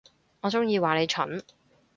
[0.39, 1.43] 我中意話你蠢